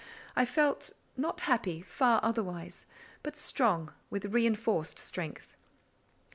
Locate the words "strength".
4.97-5.55